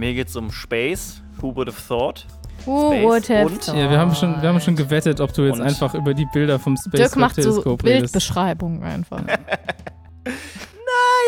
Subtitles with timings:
[0.00, 1.22] mir geht es um Space.
[1.40, 2.26] Who would have thought?
[2.66, 3.76] Who Space would have und- thought?
[3.76, 6.26] Ja, wir haben schon, wir haben schon gewettet, ob du jetzt Und- einfach über die
[6.32, 8.12] Bilder vom Space Dirk macht so Teleskop redest.
[8.12, 9.22] Bildbeschreibungen einfach.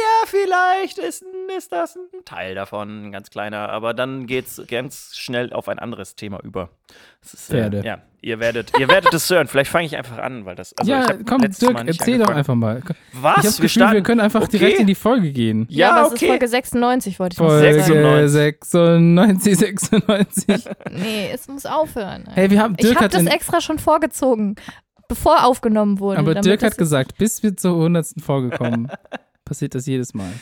[0.05, 1.25] Ja, vielleicht ist,
[1.57, 3.69] ist das ein Teil davon, ein ganz kleiner.
[3.71, 6.71] Aber dann geht's ganz schnell auf ein anderes Thema über.
[7.23, 7.79] Das ist, Pferde.
[7.81, 9.47] Äh, ja, ihr werdet, ihr werdet es hören.
[9.47, 10.77] Vielleicht fange ich einfach an, weil das.
[10.77, 12.83] Also ja, ich komm, Dirk, Mal erzähl doch einfach mal.
[12.83, 12.95] Was?
[13.15, 14.59] Ich habe das Gefühl, wir starten- können einfach Okay.
[14.59, 15.67] direkt in die Folge gehen.
[15.71, 16.29] Ja, aber es ist okay.
[16.29, 18.29] Folge 96, wollte ich noch Folge sagen.
[18.31, 20.65] 96, 96.
[20.91, 22.25] Nee, es muss aufhören.
[22.33, 24.57] Hey, wir haben ich Dirk habe hat das extra schon vorgezogen,
[25.09, 26.19] bevor aufgenommen wurde.
[26.19, 28.07] aber damit Dirk hat gesagt, bis wir zur 100.
[28.23, 28.91] Folge kommen,
[29.45, 30.33] passiert das jedes Mal.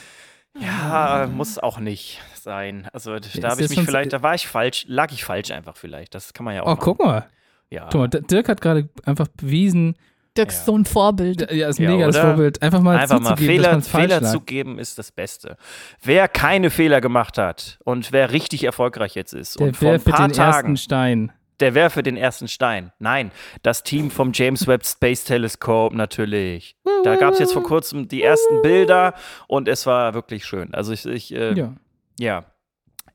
[0.58, 2.88] Ja, muss auch nicht sein.
[2.92, 6.14] Also da habe ich mich vielleicht, da war ich falsch, lag ich falsch einfach vielleicht.
[6.14, 6.66] Das kann man ja auch.
[6.66, 6.80] Oh, machen.
[6.82, 7.26] guck mal.
[7.70, 7.88] Ja.
[7.90, 9.94] Guck mal, Dirk hat gerade einfach bewiesen,
[10.36, 10.56] Dirk Ja.
[10.58, 11.50] ist so ein Vorbild.
[11.52, 12.26] ja, ist Ja, mega das oder?
[12.26, 15.56] Vorbild, einfach mal Einfach mal Fehler, Fehler zugeben ist das Beste.
[16.02, 20.02] Wer keine Fehler gemacht hat und wer richtig erfolgreich jetzt ist Der und vor ein
[20.02, 21.32] paar den Tagen, ersten Stein.
[21.60, 22.92] Der werfe den ersten Stein.
[22.98, 23.30] Nein,
[23.62, 26.76] das Team vom James Webb Space Telescope natürlich.
[27.04, 29.14] Da gab es jetzt vor kurzem die ersten Bilder
[29.46, 30.74] und es war wirklich schön.
[30.74, 31.74] Also ich, ich äh, ja.
[32.18, 32.44] Ja.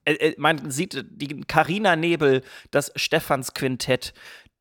[0.03, 4.13] Äh, äh, Man sieht den Carina-Nebel, das Stephans-Quintett,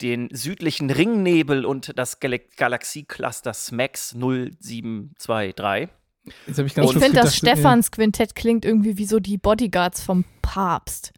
[0.03, 5.89] den südlichen Ringnebel und das Gal Galaxiecluster SMAX 0723.
[6.47, 10.25] Jetzt habe ich Ich finde, das Stephans Quintett klingt irgendwie wie so die Bodyguards vom
[10.43, 11.13] Papst.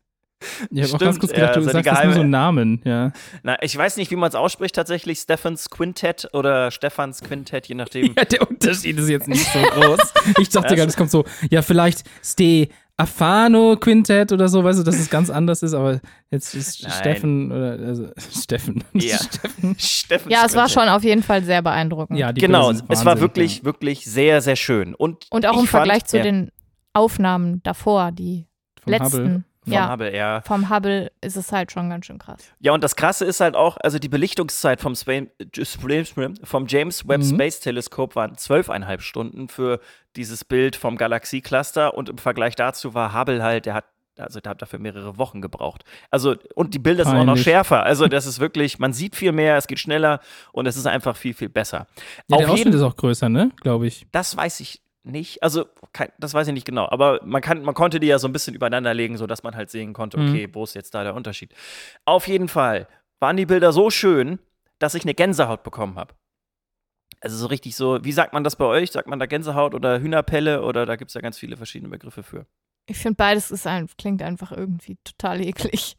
[0.70, 2.20] Ich habe auch ganz kurz gedacht, ja, du so die sagst das nur geheime- so
[2.20, 3.12] einen Namen, ja.
[3.42, 7.74] Na, ich weiß nicht, wie man es ausspricht tatsächlich, Stephans Quintett oder Stephans Quintett, je
[7.74, 8.14] nachdem.
[8.16, 9.98] Ja, der Unterschied ist jetzt nicht so groß.
[10.38, 14.78] Ich dachte Ja, gerade, es kommt so, ja, vielleicht Ste Afano Quintett oder so, weißt
[14.78, 16.92] du, dass es ganz anders ist, aber jetzt ist Nein.
[16.92, 18.08] Steffen oder also
[18.40, 18.84] Steffen.
[18.94, 19.18] Ja.
[19.78, 20.30] Steffen.
[20.30, 22.18] Ja, es war schon auf jeden Fall sehr beeindruckend.
[22.18, 23.64] Ja, die Genau, es war wirklich, ja.
[23.64, 24.94] wirklich sehr, sehr schön.
[24.94, 26.50] Und, Und auch im Vergleich fand, zu ja, den
[26.94, 28.46] Aufnahmen davor, die
[28.86, 29.04] letzten.
[29.18, 29.44] Hubble.
[29.66, 30.42] Vom ja, Hubble, ja.
[30.42, 32.38] vom Hubble ist es halt schon ganz schön krass.
[32.60, 35.22] Ja, und das Krasse ist halt auch, also die Belichtungszeit vom, Spa
[36.44, 37.34] vom James Webb Mhm.
[37.34, 39.80] Space Telescope waren zwölfeinhalb Stunden für
[40.14, 43.84] dieses Bild vom Galaxiecluster und im Vergleich dazu war Hubble halt, der hat
[44.18, 45.84] also der hat dafür mehrere Wochen gebraucht.
[46.10, 47.44] Also, und die Bilder sind auch noch Peinlich.
[47.44, 47.82] schärfer.
[47.82, 50.20] Also, das ist wirklich, man sieht viel mehr, es geht schneller
[50.52, 51.86] und es ist einfach viel, viel besser.
[52.28, 53.50] Ja, der Auf Ausschnitt jeden ist auch größer, ne?
[53.60, 54.06] Glaube ich.
[54.12, 55.42] das weiß ich nicht.
[55.42, 56.88] Also, kein, das weiß ich nicht genau.
[56.88, 59.70] Aber man, kann, man konnte die ja so ein bisschen übereinander legen, sodass man halt
[59.70, 60.28] sehen konnte, Mhm.
[60.30, 61.54] okay, wo ist jetzt da der Unterschied.
[62.04, 62.88] Auf jeden Fall
[63.20, 64.38] waren die Bilder so schön,
[64.78, 66.14] dass ich eine Gänsehaut bekommen habe.
[67.20, 68.90] Also so richtig so, wie sagt man das bei euch?
[68.92, 72.22] Sagt man da Gänsehaut oder Hühnerpelle oder da gibt es ja ganz viele verschiedene Begriffe
[72.22, 72.46] für.
[72.88, 75.96] Ich finde beides ist ein, klingt einfach irgendwie total eklig.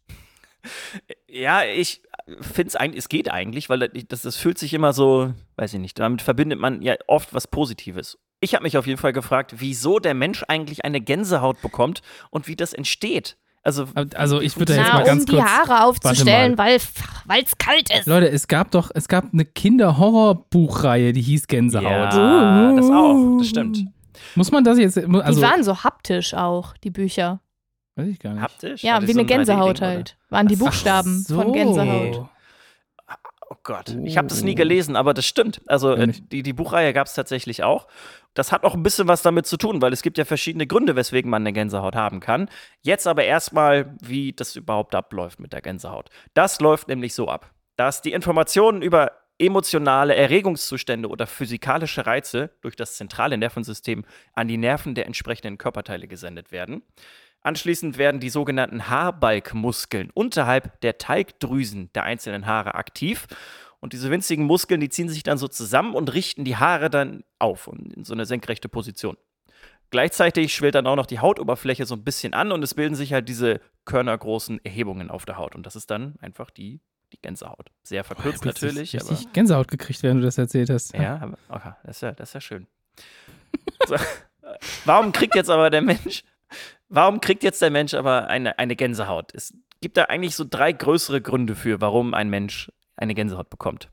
[1.28, 2.01] Ja, ich
[2.41, 5.79] finde es eigentlich, es geht eigentlich, weil das, das fühlt sich immer so, weiß ich
[5.79, 8.18] nicht, damit verbindet man ja oft was Positives.
[8.40, 12.48] Ich habe mich auf jeden Fall gefragt, wieso der Mensch eigentlich eine Gänsehaut bekommt und
[12.48, 13.38] wie das entsteht.
[13.64, 15.46] Also, Also ich würde da jetzt Na, mal ganz um die kurz.
[15.50, 18.06] Haare aufzustellen, weil es kalt ist.
[18.08, 21.84] Leute, es gab doch, es gab eine Kinder-Horror-Buchreihe, die hieß Gänsehaut.
[21.84, 23.86] Ja, das auch, das stimmt.
[24.36, 27.42] Muss man das jetzt, also, die waren so haptisch auch, die Bücher.
[27.96, 28.44] weiß ich gar nicht.
[28.44, 28.84] haptisch?
[28.84, 30.18] Ja, wie so eine ein 3D-Ding, Gänsehaut halt.
[30.30, 31.36] Waren die Ach Buchstaben So.
[31.42, 32.30] von Gänsehaut.
[33.68, 35.60] Gott, ich habe das nie gelesen, aber das stimmt.
[35.68, 37.90] Also äh, die, die Buchreihe gab es tatsächlich auch.
[38.34, 40.96] Das hat auch ein bisschen was damit zu tun, weil es gibt ja verschiedene Gründe,
[40.96, 42.50] weswegen man eine Gänsehaut haben kann.
[42.82, 46.10] Jetzt aber erstmal, wie das überhaupt abläuft mit der Gänsehaut.
[46.34, 52.78] Das läuft nämlich so ab, dass die Informationen über emotionale Erregungszustände oder physikalische Reize durch
[52.78, 56.84] das zentrale Nervensystem an die Nerven der entsprechenden Körperteile gesendet werden.
[57.47, 63.25] Anschließend werden die sogenannten Haarbalkmuskeln unterhalb der Teigdrüsen der einzelnen Haare aktiv.
[63.80, 67.24] Und diese winzigen Muskeln, die ziehen sich dann so zusammen und richten die Haare dann
[67.40, 69.16] auf und in so eine senkrechte Position.
[69.91, 73.13] Gleichzeitig schwillt dann auch noch die Hautoberfläche so ein bisschen an und es bilden sich
[73.13, 75.56] halt diese körnergroßen Erhebungen auf der Haut.
[75.56, 76.81] Und das ist dann einfach die,
[77.13, 77.72] die Gänsehaut.
[77.81, 79.10] Sehr verkürzt Ich jetzt natürlich, aber.
[79.12, 80.94] richtig Gänsehaut gekriegt, während du das erzählt hast.
[80.94, 82.68] Ja, aber, okay, das ist ja, das ist ja schön.
[83.88, 83.95] So,
[84.86, 86.24] warum kriegt jetzt aber der Mensch,
[86.89, 89.34] warum kriegt jetzt der Mensch aber eine, eine Gänsehaut?
[89.34, 93.89] Es gibt da eigentlich so drei größere Gründe für, warum ein Mensch eine Gänsehaut bekommt.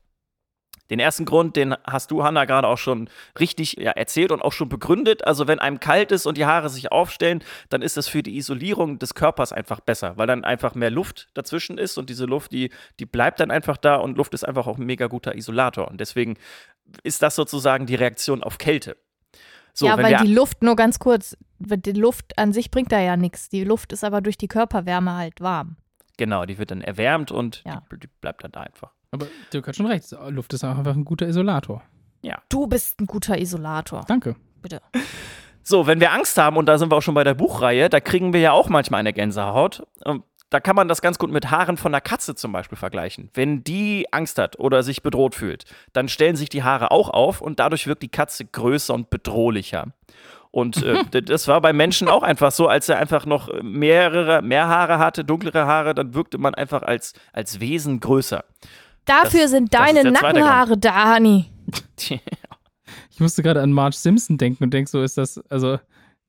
[0.89, 3.09] Den ersten Grund, den hast du, Hanna, gerade auch schon
[3.39, 5.25] richtig ja, erzählt und auch schon begründet.
[5.25, 8.37] Also, wenn einem kalt ist und die Haare sich aufstellen, dann ist das für die
[8.37, 12.51] Isolierung des Körpers einfach besser, weil dann einfach mehr Luft dazwischen ist und diese Luft,
[12.51, 12.69] die,
[12.99, 15.87] die bleibt dann einfach da und Luft ist einfach auch ein mega guter Isolator.
[15.87, 16.35] Und deswegen
[17.01, 18.95] ist das sozusagen die Reaktion auf Kälte.
[19.77, 22.91] So, ja, wenn weil wir, die Luft nur ganz kurz, die Luft an sich bringt
[22.93, 23.49] da ja nichts.
[23.49, 25.75] Die Luft ist aber durch die Körperwärme halt warm.
[26.17, 27.83] genau, die wird dann erwärmt und Ja.
[27.91, 28.91] die, die bleibt dann da einfach.
[29.11, 30.09] Aber Dirk hat schon recht.
[30.29, 31.83] Luft ist auch einfach ein guter Isolator.
[32.49, 34.03] Du bist ein guter Isolator.
[34.07, 34.35] Danke.
[34.61, 34.81] Bitte.
[35.61, 37.99] So, wenn wir Angst haben, und da sind wir auch schon bei der Buchreihe, da
[37.99, 39.85] kriegen wir ja auch manchmal eine Gänsehaut.
[40.51, 43.29] Da kann man das ganz gut mit Haaren von einer Katze zum Beispiel vergleichen.
[43.33, 47.41] Wenn die Angst hat oder sich bedroht fühlt, dann stellen sich die Haare auch auf
[47.41, 49.87] und dadurch wirkt die Katze größer und bedrohlicher.
[50.51, 54.67] Und äh, das war bei Menschen auch einfach so, als er einfach noch mehrere, mehr
[54.67, 58.45] Haare hatte, dunklere Haare, dann wirkte man einfach als, als Wesen größer.
[59.05, 61.45] Dafür Das- sind deine Nackenhaare da, Hani.
[63.11, 65.79] Ich musste gerade an Marge Simpson denken und denk so, ist das, also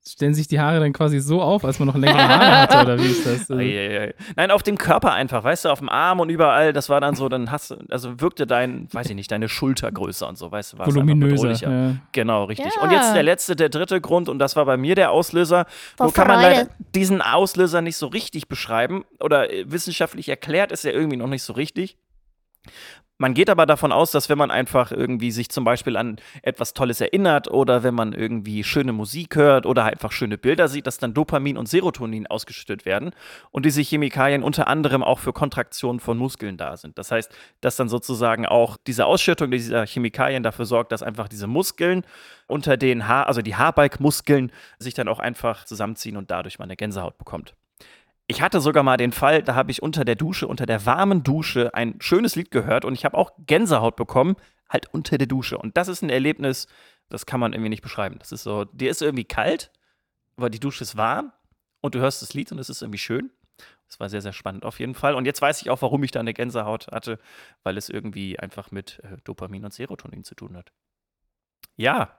[0.09, 2.99] stellen sich die Haare dann quasi so auf, als man noch längere Haare hatte, oder
[2.99, 3.51] wie ist das?
[3.51, 4.15] Eieiei.
[4.37, 7.15] Nein, auf dem Körper einfach, weißt du, auf dem Arm und überall, das war dann
[7.17, 10.51] so, dann hast du, also wirkte dein, weiß ich nicht, deine Schulter größer und so,
[10.51, 11.35] weißt du, war voluminöser.
[11.35, 11.71] bedrohlicher.
[11.71, 11.97] Ja.
[12.13, 12.73] Genau, richtig.
[12.75, 12.83] Ja.
[12.83, 15.67] Und jetzt der letzte, der dritte Grund, und das war bei mir der Auslöser.
[15.99, 20.85] Nur kann man leider diesen Auslöser nicht so richtig beschreiben oder äh, wissenschaftlich erklärt ist
[20.85, 21.97] er irgendwie noch nicht so richtig.
[23.19, 26.75] Man geht aber davon aus, dass wenn man einfach irgendwie sich zum Beispiel an etwas
[26.75, 30.99] Tolles erinnert oder wenn man irgendwie schöne Musik hört oder einfach schöne Bilder sieht, dass
[30.99, 33.13] dann Dopamin und Serotonin ausgeschüttet werden
[33.53, 36.99] und diese Chemikalien unter anderem auch für Kontraktionen von Muskeln da sind.
[36.99, 41.47] Das heißt, dass dann sozusagen auch diese Ausschüttung dieser Chemikalien dafür sorgt, dass einfach diese
[41.47, 42.03] Muskeln
[42.49, 46.77] unter den Haar, also die Haarbalkmuskeln, sich dann auch einfach zusammenziehen und dadurch man eine
[46.77, 47.55] Gänsehaut bekommt.
[48.29, 51.23] Ich hatte sogar mal den Fall, da habe ich unter der Dusche, unter der warmen
[51.23, 54.37] Dusche ein schönes Lied gehört und ich habe auch Gänsehaut bekommen,
[54.69, 55.59] halt unter der Dusche.
[55.59, 56.67] Und das ist ein Erlebnis,
[57.09, 58.17] das kann man irgendwie nicht beschreiben.
[58.19, 59.71] Das ist so, dir ist irgendwie kalt,
[60.37, 61.33] aber die Dusche ist warm
[61.81, 63.31] und du hörst das Lied und es ist irgendwie schön.
[63.89, 65.15] Das war sehr, sehr spannend auf jeden Fall.
[65.15, 67.19] Und jetzt weiß ich auch, warum ich da eine Gänsehaut hatte,
[67.63, 70.73] weil es irgendwie einfach mit äh, Dopamin und Serotonin zu tun hat.
[71.77, 72.19] Ja,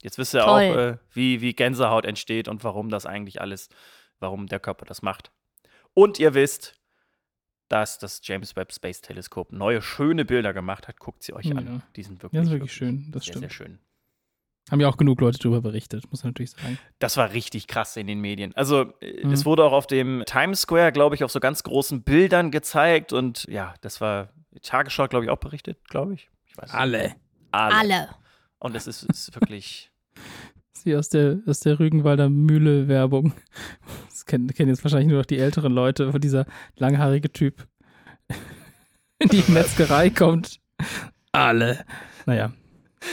[0.00, 0.48] jetzt wisst ihr Toll.
[0.48, 3.68] auch, äh, wie, wie Gänsehaut entsteht und warum das eigentlich alles,
[4.20, 5.30] warum der Körper das macht.
[5.94, 6.74] Und ihr wisst,
[7.68, 10.98] dass das James Webb Space Teleskop neue schöne Bilder gemacht hat.
[11.00, 11.56] Guckt sie euch Ja.
[11.56, 11.82] an.
[11.96, 13.42] Die sind wirklich, Ja, ist wirklich schön, das sehr, stimmt.
[13.42, 13.78] sehr schön.
[14.70, 16.78] Haben ja auch genug Leute darüber berichtet, muss man natürlich sagen.
[16.98, 18.54] Das war richtig krass in den Medien.
[18.56, 19.32] Also, äh, Mhm.
[19.32, 23.12] es wurde auch auf dem Times Square, glaube ich, auf so ganz großen Bildern gezeigt.
[23.12, 24.32] Und ja, das war
[24.62, 26.30] Tagesschau, glaube ich, auch berichtet, glaube ich.
[26.46, 26.58] ich.
[26.72, 27.14] Alle.
[27.52, 27.74] Alle.
[27.74, 28.08] Alle.
[28.58, 29.90] Und es ist, ist wirklich.
[30.86, 33.32] Sie aus der, aus der Rügenwalder Mühle-Werbung.
[34.08, 36.46] Das kennen, kennen jetzt wahrscheinlich nur noch die älteren Leute, wo dieser
[36.76, 37.66] langhaarige Typ
[39.18, 40.60] in die Metzgerei kommt.
[41.32, 41.84] Alle.
[42.24, 42.52] Naja.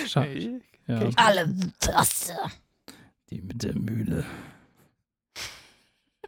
[0.05, 0.61] Schade.
[0.85, 2.33] Ja, kenn ich Alle Tasse.
[3.31, 4.23] die mit der Mühle.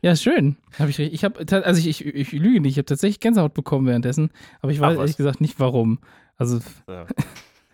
[0.01, 0.57] Ja, schön.
[0.79, 3.85] Hab ich, ich habe, also ich, ich, ich lüge nicht, ich habe tatsächlich Gänsehaut bekommen
[3.85, 4.31] währenddessen,
[4.61, 5.99] aber ich weiß ehrlich gesagt nicht warum.
[6.37, 6.59] Also,
[6.89, 7.05] Ja.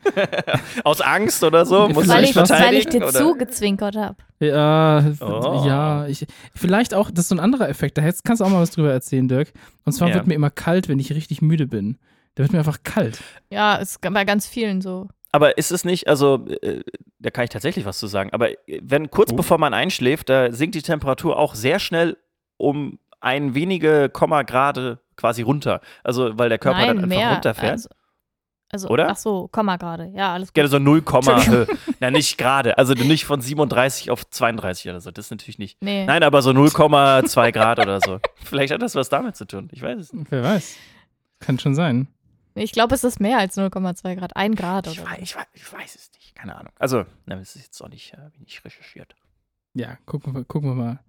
[0.83, 1.88] Aus Angst oder so?
[1.89, 3.12] Musst du Weil ich, weil ich dir oder?
[3.13, 4.15] zugezwinkert habe.
[4.39, 5.63] Ja, Oh.
[5.65, 6.25] ja, ich,
[6.56, 7.98] vielleicht auch, das ist so ein anderer Effekt.
[7.98, 9.53] Da kannst du auch mal was drüber erzählen, Dirk.
[9.86, 10.15] Und zwar Ja.
[10.15, 11.98] wird mir immer kalt, wenn ich richtig müde bin.
[12.36, 13.19] Da wird mir einfach kalt.
[13.50, 15.07] Ja, ist bei ganz vielen so.
[15.33, 16.81] Aber ist es nicht, also, äh,
[17.19, 19.36] da kann ich tatsächlich was zu sagen, aber äh, wenn kurz Oh.
[19.36, 22.18] bevor man einschläft, da sinkt die Temperatur auch sehr schnell
[22.57, 25.80] um ein wenige Komma Grade quasi runter.
[26.03, 27.31] Also, weil der Körper Nein, dann einfach mehr.
[27.33, 27.71] runterfährt.
[27.71, 27.89] Also,
[28.72, 29.10] also, Oder?
[29.10, 30.12] Ach so, Komma gerade.
[30.16, 30.56] Ja, alles gut.
[30.56, 31.78] Gerne so 0, Entschuldigung.
[32.00, 35.82] na nicht gerade, also nicht von 37 auf 32 oder so, das ist natürlich nicht.
[35.82, 36.06] Nee.
[36.06, 38.20] Nein, aber so 0,2 Grad oder so.
[38.44, 40.32] Vielleicht hat das was damit zu tun, ich weiß es nicht.
[40.32, 40.76] Wer weiß.
[41.40, 42.08] Kann schon sein.
[42.54, 44.36] Ich glaube, es ist mehr als 0,2 Grad.
[44.36, 45.24] Ein Grad Ich oder weiß, so.
[45.24, 46.74] ich, weiß, ich weiß es nicht, keine Ahnung.
[46.80, 49.16] Also, na, das ist jetzt auch nicht, äh, nicht recherchiert.
[49.74, 51.00] Ja, gucken wir, gucken wir mal.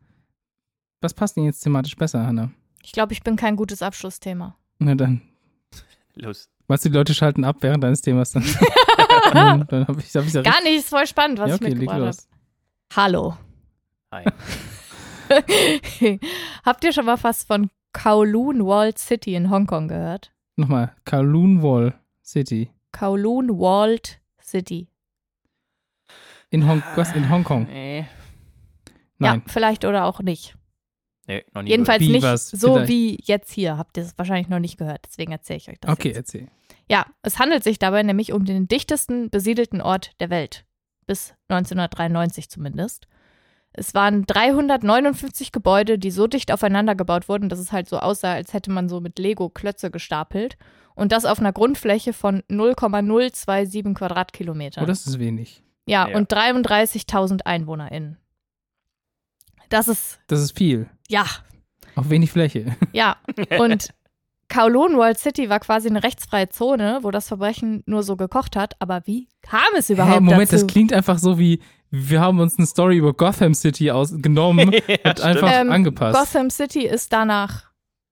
[1.00, 2.52] Was passt denn jetzt thematisch besser, Hanna?
[2.82, 4.56] Ich glaube, ich bin kein gutes Abschlussthema.
[4.78, 5.20] Na dann.
[6.14, 6.48] Los.
[6.68, 8.44] Meinst du, die Leute schalten ab während deines Themas dann?
[9.32, 11.60] Hm, dann habe ich, hab ich da Gar nicht, ist voll spannend, was ja, ich
[11.60, 13.04] okay, leg mitgebracht habe.
[13.04, 13.36] Hallo.
[14.12, 14.24] Hi.
[16.64, 20.32] Habt ihr schon mal was von Kowloon Walled City in Hongkong gehört?
[20.56, 22.70] Nochmal, Kowloon Wall City.
[22.92, 24.88] Kowloon Walled City.
[26.50, 27.64] In, Hong was, in Hongkong.
[27.64, 28.06] Nee.
[29.18, 29.42] Nein.
[29.46, 30.56] Ja, vielleicht oder auch nicht.
[31.36, 31.70] Nee, noch nie.
[31.70, 32.48] Jedenfalls Wie, nicht was?
[32.48, 32.88] so Vielleicht.
[32.90, 33.76] wie jetzt hier.
[33.78, 35.04] Habt ihr es wahrscheinlich noch nicht gehört.
[35.06, 35.90] Deswegen erzähle ich euch das.
[35.92, 36.16] Okay, Jetzt.
[36.16, 36.48] erzähl.
[36.90, 40.64] Ja, es handelt sich dabei nämlich um den dichtesten besiedelten Ort der Welt.
[41.06, 43.06] Bis 1993 zumindest.
[43.72, 48.34] Es waren 359 Gebäude, die so dicht aufeinander gebaut wurden, dass es halt so aussah,
[48.34, 50.58] als hätte man so mit Lego Klötze gestapelt.
[50.94, 54.84] Und das auf einer Grundfläche von 0,027 Quadratkilometern.
[54.84, 55.62] Oh, das ist wenig.
[55.86, 56.16] ja, Ja.
[56.16, 58.18] und 33.000 EinwohnerInnen.
[59.72, 60.88] Das ist, Das ist viel.
[61.08, 61.24] ja,
[61.96, 62.76] Auf wenig Fläche.
[62.92, 63.16] ja.
[63.58, 63.92] Und
[64.52, 68.74] Kowloon World City war quasi eine rechtsfreie Zone, wo das Verbrechen nur so gekocht hat.
[68.80, 70.64] Aber wie kam es überhaupt Hey, Moment, dazu?
[70.64, 71.60] das klingt einfach so wie,
[71.90, 75.20] wir haben uns eine Story über Gotham City ausgenommen Ja, und stimmt.
[75.22, 76.18] einfach Ähm, angepasst.
[76.18, 77.64] Gotham City ist danach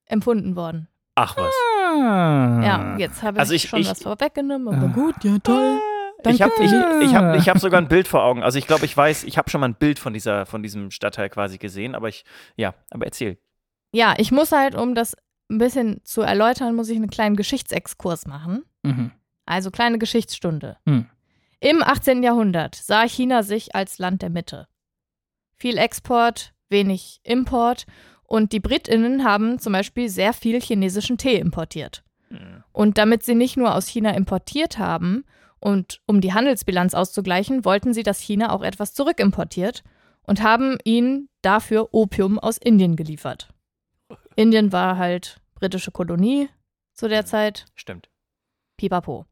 [0.07, 0.89] empfunden worden.
[1.15, 1.53] Ach was.
[1.93, 2.61] Ah.
[2.65, 4.93] Ja, jetzt habe ich, Also ich- schon ich- was vorweggenommen, aber Ah.
[4.95, 5.79] gut, ja toll.
[6.27, 7.05] Ich habe ich, Danke.
[7.05, 8.43] ich hab, ich hab sogar ein Bild vor Augen.
[8.43, 10.91] Also ich glaube, ich weiß, ich habe schon mal ein Bild von, dieser, von diesem
[10.91, 12.25] Stadtteil quasi gesehen, aber ich,
[12.57, 13.39] ja, aber erzähl.
[13.93, 15.17] Ja, ich muss halt, um das
[15.51, 18.65] ein bisschen zu erläutern, muss ich einen kleinen Geschichtsexkurs machen.
[18.83, 19.13] Mhm.
[19.47, 20.77] Also kleine Geschichtsstunde.
[20.87, 21.07] Hm.
[21.59, 22.23] Im 18.
[22.23, 24.69] Jahrhundert sah China sich als Land der Mitte.
[25.57, 27.85] Viel Export, wenig Import
[28.23, 32.05] und die Britinnen haben zum Beispiel sehr viel chinesischen Tee importiert.
[32.29, 32.63] Hm.
[32.73, 35.25] Und damit sie nicht nur aus China importiert haben
[35.61, 39.83] und um die Handelsbilanz auszugleichen, wollten sie, dass China auch etwas zurückimportiert
[40.23, 43.49] und haben ihnen dafür Opium aus Indien geliefert.
[44.37, 46.49] Indien war halt britische Kolonie
[46.95, 47.67] zu der Zeit.
[47.75, 48.09] Stimmt.
[48.77, 49.27] Pipapo.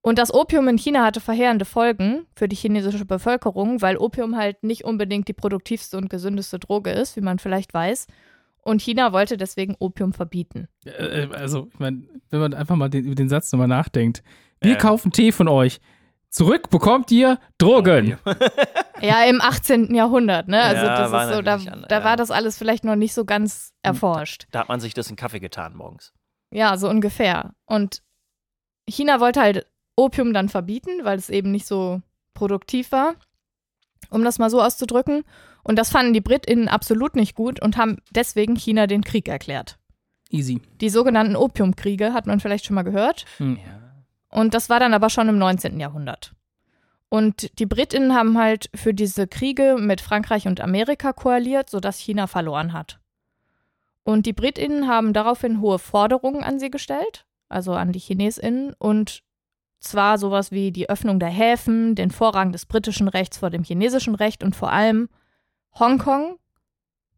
[0.00, 4.62] Und das Opium in China hatte verheerende Folgen für die chinesische Bevölkerung, weil Opium halt
[4.62, 8.06] nicht unbedingt die produktivste und gesündeste Droge ist, wie man vielleicht weiß.
[8.62, 10.68] Und China wollte deswegen Opium verbieten.
[10.84, 14.22] Äh, äh, Also, ich meine, wenn man einfach mal den, über den Satz nochmal nachdenkt.
[14.60, 14.78] Wir Ja.
[14.78, 15.80] kaufen Tee von euch.
[16.30, 18.18] Zurück bekommt ihr Drogen.
[19.00, 19.94] Ja, im 18.
[19.94, 20.60] Jahrhundert, ne?
[20.60, 22.04] Also Ja, das ist so, da, an- da ja.
[22.04, 24.46] war das alles vielleicht noch nicht so ganz erforscht.
[24.50, 26.12] Da hat man sich das in Kaffee getan morgens.
[26.52, 27.52] Ja, so ungefähr.
[27.66, 28.02] Und
[28.88, 32.02] China wollte halt Opium dann verbieten, weil es eben nicht so
[32.34, 33.14] produktiv war,
[34.10, 35.24] um das mal so auszudrücken.
[35.64, 39.78] Und das fanden die BritInnen absolut nicht gut und haben deswegen China den Krieg erklärt.
[40.30, 40.60] Easy.
[40.80, 43.24] Die sogenannten Opiumkriege hat man vielleicht schon mal gehört.
[43.38, 43.56] Hm.
[43.56, 43.87] Ja.
[44.30, 45.80] Und das war dann aber schon im 19.
[45.80, 46.34] Jahrhundert.
[47.08, 52.26] Und die BritInnen haben halt für diese Kriege mit Frankreich und Amerika koaliert, sodass China
[52.26, 53.00] verloren hat.
[54.04, 59.22] Und die BritInnen haben daraufhin hohe Forderungen an sie gestellt, also an die ChinesInnen, und
[59.80, 64.14] zwar sowas wie die Öffnung der Häfen, den Vorrang des britischen Rechts vor dem chinesischen
[64.14, 65.08] Recht und vor allem
[65.78, 66.38] Hongkong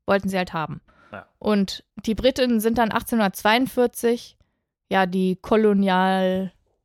[0.06, 0.80] wollten sie halt haben.
[1.12, 1.26] Ja.
[1.38, 4.36] Und die Briten sind dann 1842
[4.90, 5.36] ja die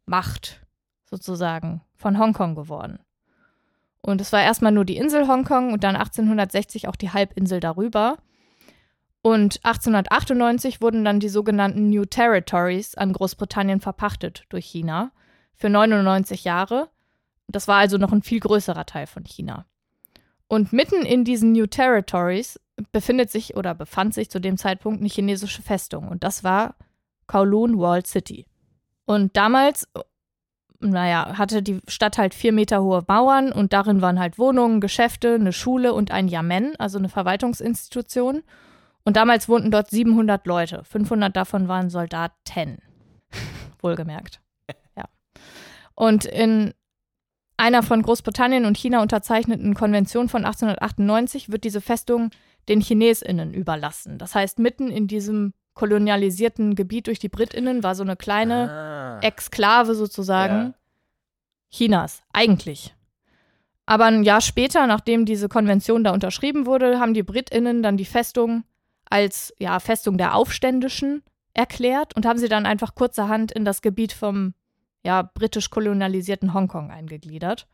[0.06, 0.62] Kolonialmacht
[1.10, 3.00] sozusagen von Hongkong geworden.
[4.02, 8.18] Und es war erstmal nur die Insel Hongkong und dann 1860 auch die Halbinsel darüber.
[9.22, 15.12] Und 1898 wurden dann die sogenannten New Territories an Großbritannien verpachtet durch China
[15.56, 16.90] für 99 Jahre.
[17.48, 19.66] Das war also noch ein viel größerer Teil von China.
[20.48, 22.60] Und mitten in diesen New Territories
[22.92, 26.08] befindet sich oder befand sich zu dem Zeitpunkt eine chinesische Festung.
[26.08, 26.76] Und das war
[27.26, 28.46] Kowloon Walled City.
[29.06, 29.88] Und damals,
[30.80, 35.36] naja, hatte die Stadt halt vier Meter hohe Mauern und darin waren halt Wohnungen, Geschäfte,
[35.36, 38.44] eine Schule und ein Yamen, also eine Verwaltungsinstitution.
[39.04, 40.84] Und damals wohnten dort 700 Leute.
[40.84, 42.80] 500 davon waren Soldaten.
[43.82, 44.42] Wohlgemerkt.
[44.98, 45.06] Ja.
[45.94, 46.74] Und in
[47.58, 52.32] einer von Großbritannien und China unterzeichneten Konvention von 1898 wird diese Festung
[52.68, 54.18] den ChinesInnen überlassen.
[54.18, 59.20] Das heißt, mitten in diesem kolonialisierten Gebiet durch die BritInnen war so eine kleine Ah.
[59.22, 60.74] Exklave sozusagen Ja.
[61.70, 62.96] Chinas, eigentlich.
[63.86, 68.06] Aber ein Jahr später, nachdem diese Konvention da unterschrieben wurde, haben die BritInnen dann die
[68.06, 68.64] Festung
[69.08, 71.22] als ja, Festung der Aufständischen
[71.54, 74.54] erklärt und haben sie dann einfach kurzerhand in das Gebiet vom
[75.04, 77.68] ja, britisch kolonialisierten Hongkong eingegliedert.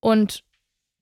[0.00, 0.44] Und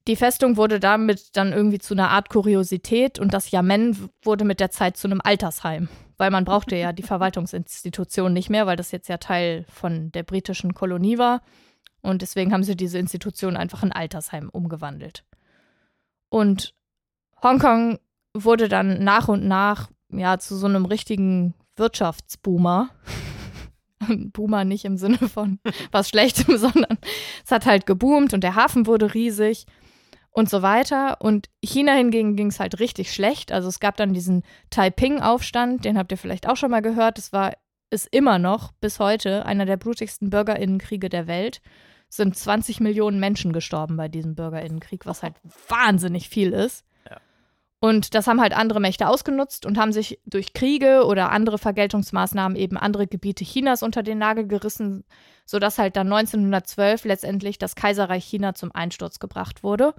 [0.07, 4.61] die Festung wurde damit dann irgendwie zu einer Art Kuriosität und das Yamen wurde mit
[4.61, 8.93] der Zeit zu einem Altersheim, weil man brauchte ja die Verwaltungsinstitution nicht mehr, weil das
[8.93, 11.43] jetzt ja Teil von der britischen Kolonie war.
[12.03, 15.25] Und deswegen haben sie diese Institution einfach in Altersheim umgewandelt.
[16.31, 16.75] Und
[17.43, 17.99] Hongkong
[18.33, 22.91] wurde dann nach und nach ja zu so einem richtigen Wirtschaftsboomer.
[24.33, 25.59] Boomer nicht im Sinne von
[25.93, 26.99] was Schlechtem, sondern
[27.45, 29.67] es hat halt geboomt und der Hafen wurde riesig
[30.41, 31.19] und so weiter.
[31.21, 33.53] Und China hingegen ging es halt richtig schlecht.
[33.53, 37.19] Also es gab dann diesen Taiping-Aufstand, den habt ihr vielleicht auch schon mal gehört.
[37.19, 37.53] Es war,
[37.91, 41.61] ist immer noch bis heute einer der blutigsten BürgerInnenkriege der Welt.
[42.09, 45.35] Es sind 20 Millionen Menschen gestorben bei diesem BürgerInnenkrieg, was halt
[45.69, 46.87] wahnsinnig viel ist.
[47.09, 47.19] Ja.
[47.79, 52.57] Und das haben halt andere Mächte ausgenutzt und haben sich durch Kriege oder andere Vergeltungsmaßnahmen
[52.57, 55.05] eben andere Gebiete Chinas unter den Nagel gerissen,
[55.45, 59.95] sodass halt dann 1912 letztendlich das Kaiserreich China zum Einsturz gebracht wurde.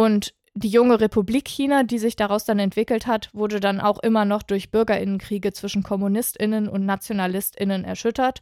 [0.00, 4.24] Und die junge Republik China, die sich daraus dann entwickelt hat, wurde dann auch immer
[4.24, 8.40] noch durch Bürgerinnenkriege zwischen KommunistInnen und NationalistInnen erschüttert.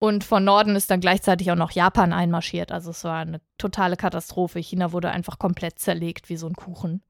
[0.00, 2.72] Und von Norden ist dann gleichzeitig auch noch Japan einmarschiert.
[2.72, 4.58] Also es war eine totale Katastrophe.
[4.58, 7.04] China wurde einfach komplett zerlegt wie so ein Kuchen.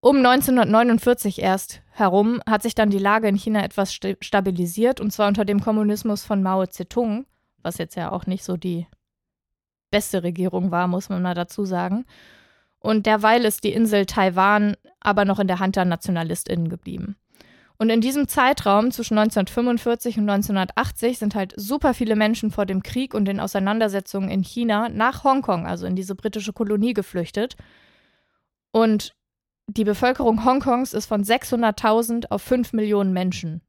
[0.00, 5.10] Um 1949 erst herum hat sich dann die Lage in China etwas sta- stabilisiert und
[5.12, 7.26] zwar unter dem Kommunismus von Mao Zedong,
[7.62, 8.86] was jetzt ja auch nicht so die
[9.90, 12.06] beste Regierung war, muss man mal dazu sagen.
[12.86, 17.16] Und derweil ist die Insel Taiwan aber noch in der Hand der NationalistInnen geblieben.
[17.78, 22.84] Und in diesem Zeitraum zwischen 1945 und 1980 sind halt super viele Menschen vor dem
[22.84, 27.56] Krieg und den Auseinandersetzungen in China nach Hongkong, also in diese britische Kolonie, geflüchtet.
[28.70, 29.16] Und
[29.66, 33.62] die Bevölkerung Hongkongs ist von 600.000 auf 5 Millionen Menschen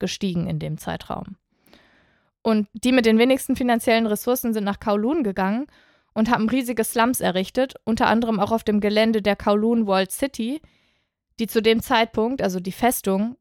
[0.00, 1.36] gestiegen in dem Zeitraum.
[2.42, 5.68] Und die mit den wenigsten finanziellen Ressourcen sind nach Kowloon gegangen
[6.14, 10.62] und haben riesige Slums errichtet, unter anderem auch auf dem Gelände der Kowloon Walled City,
[11.38, 13.36] die zu dem Zeitpunkt, also die Festung,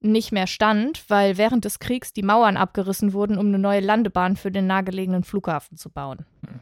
[0.00, 4.36] nicht mehr stand, weil während des Kriegs die Mauern abgerissen wurden, um eine neue Landebahn
[4.36, 6.26] für den nahegelegenen Flughafen zu bauen.
[6.46, 6.60] Hm.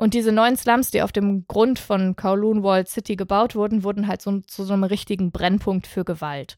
[0.00, 4.06] Und diese neuen Slums, die auf dem Grund von Kowloon Walled City gebaut wurden, wurden
[4.06, 6.56] halt so, zu so einem richtigen Brennpunkt für Gewalt.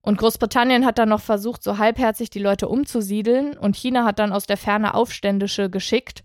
[0.00, 4.32] Und Großbritannien hat dann noch versucht, so halbherzig die Leute umzusiedeln und China hat dann
[4.32, 6.24] aus der Ferne Aufständische geschickt,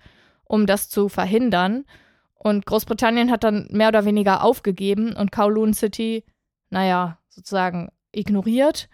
[0.50, 1.86] um das zu verhindern.
[2.34, 6.26] Und Großbritannien hat dann mehr oder weniger aufgegeben und Kowloon City,
[6.70, 8.90] naja, sozusagen ignoriert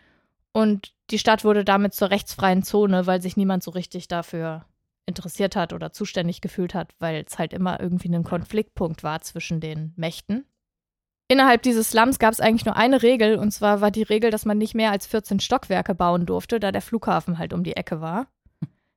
[0.56, 4.66] und die Stadt wurde damit zur rechtsfreien Zone, weil sich niemand so richtig dafür
[5.06, 9.60] interessiert hat oder zuständig gefühlt hat, weil es halt immer irgendwie ein Konfliktpunkt war zwischen
[9.60, 10.46] den Mächten.
[11.28, 14.46] Innerhalb dieses Slums gab es eigentlich nur eine Regel, und zwar war die Regel, dass
[14.46, 18.00] man nicht mehr als 14 Stockwerke bauen durfte, da der Flughafen halt um die Ecke
[18.00, 18.28] war.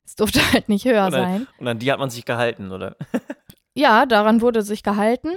[0.08, 1.46] Es durfte halt nicht höher und an, sein.
[1.58, 2.96] Und an die hat man sich gehalten, oder?
[3.74, 5.36] ja, daran wurde sich gehalten.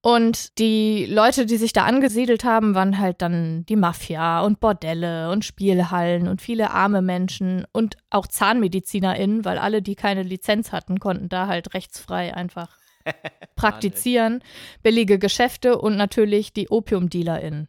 [0.00, 5.32] Und die Leute, die sich da angesiedelt haben, waren halt dann die Mafia und Bordelle
[5.32, 11.00] und Spielhallen und viele arme Menschen und auch ZahnmedizinerInnen, weil alle, die keine Lizenz hatten,
[11.00, 12.78] konnten da halt rechtsfrei einfach
[13.56, 14.44] praktizieren.
[14.84, 17.66] Billige Geschäfte und natürlich die OpiumdealerInnen.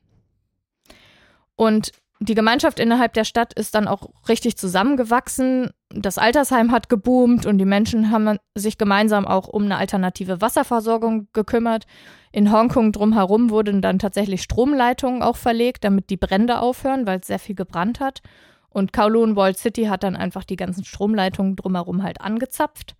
[1.55, 1.91] Und
[2.21, 5.69] die Gemeinschaft innerhalb der Stadt ist dann auch richtig zusammengewachsen.
[5.89, 11.29] Das Altersheim hat geboomt und die Menschen haben sich gemeinsam auch um eine alternative Wasserversorgung
[11.31, 11.85] gekümmert.
[12.33, 17.27] In Hongkong drumherum wurden dann tatsächlich Stromleitungen auch verlegt, damit die Brände aufhören, weil es
[17.27, 18.21] sehr viel gebrannt hat.
[18.69, 22.95] Und Kowloon Walled City hat dann einfach die ganzen Stromleitungen drumherum halt angezapft.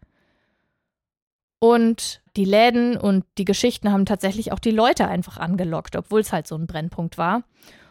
[1.60, 6.32] Und die Läden und die Geschichten haben tatsächlich auch die Leute einfach angelockt, obwohl es
[6.32, 7.44] halt so ein Brennpunkt war.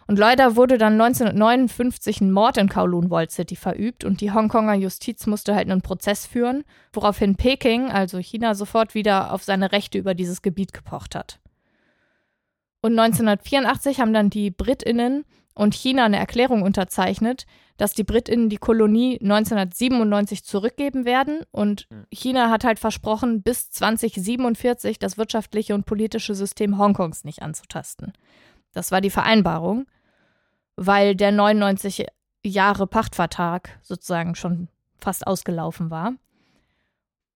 [0.08, 4.72] Und leider wurde dann 1959 ein Mord in Kowloon Walled City verübt und die Hongkonger
[4.72, 9.98] Justiz musste halt einen Prozess führen, woraufhin Peking, also China, sofort wieder auf seine Rechte
[9.98, 11.40] über dieses Gebiet gepocht hat.
[12.80, 17.44] Und 1984 haben dann die Britinnen und China eine Erklärung unterzeichnet,
[17.76, 21.86] dass die Britinnen die Kolonie 1997 zurückgeben werden und.
[22.10, 28.14] China hat halt versprochen, bis 2047 das wirtschaftliche und politische System Hongkongs nicht anzutasten.
[28.72, 29.86] Das war die Vereinbarung
[30.78, 32.06] weil der 99
[32.44, 36.14] Jahre Pachtvertrag sozusagen schon fast ausgelaufen war.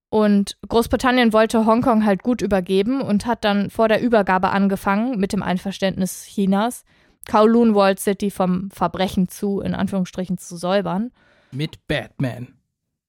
[0.09, 5.33] Und Großbritannien wollte Hongkong halt gut übergeben und hat dann vor der Übergabe angefangen, mit
[5.33, 6.85] dem Einverständnis Chinas,
[7.31, 11.12] Kowloon Walled City vom Verbrechen zu, in Anführungsstrichen, zu säubern.
[11.50, 12.48] Mit Batman.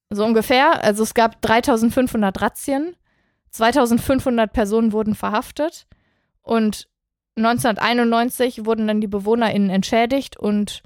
[0.09, 0.83] So ungefähr.
[0.83, 2.95] Also es gab 3500 Razzien,
[3.49, 5.87] 2500 Personen wurden verhaftet
[6.41, 6.87] und
[7.35, 10.83] 1991 wurden dann die BewohnerInnen entschädigt und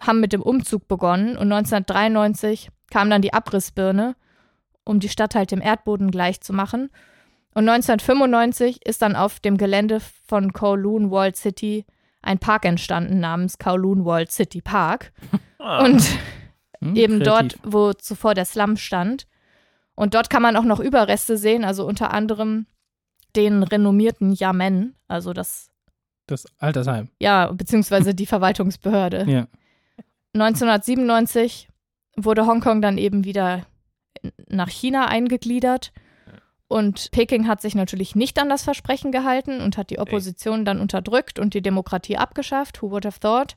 [0.00, 1.36] haben mit dem Umzug begonnen.
[1.36, 4.16] Und 1993 kam dann die Abrissbirne,
[4.84, 6.90] um die Stadt halt dem Erdboden gleich zu machen.
[7.54, 11.84] Und 1995 ist dann auf dem Gelände von Kowloon Walled City
[12.22, 15.12] ein Park entstanden namens Kowloon Walled City Park.
[15.62, 15.84] Ah.
[15.84, 16.00] Und
[16.80, 17.60] hm, eben kreativ.
[17.60, 19.26] dort, wo zuvor der Slum stand.
[19.94, 22.64] Und dort kann man auch noch Überreste sehen, also unter anderem
[23.36, 25.69] den renommierten Yamen, also das
[26.30, 27.08] das Altersheim.
[27.18, 29.24] Ja, beziehungsweise die Verwaltungsbehörde.
[29.28, 29.46] Ja.
[30.34, 31.68] 1997
[32.16, 33.66] wurde Hongkong dann eben wieder
[34.48, 35.92] nach China eingegliedert.
[36.68, 40.80] Und Peking hat sich natürlich nicht an das Versprechen gehalten und hat die Opposition dann
[40.80, 42.80] unterdrückt und die Demokratie abgeschafft.
[42.80, 43.56] Who would have thought?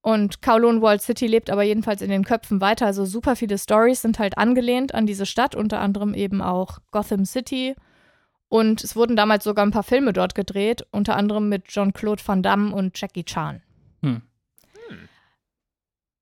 [0.00, 2.86] Und Kowloon Walled City lebt aber jedenfalls in den Köpfen weiter.
[2.86, 7.24] Also super viele Stories sind halt angelehnt an diese Stadt, unter anderem eben auch Gotham
[7.24, 7.74] City
[8.54, 12.40] und es wurden damals sogar ein paar Filme dort gedreht, unter anderem mit Jean-Claude Van
[12.40, 13.60] Damme und Jackie Chan.
[14.00, 14.22] Hm.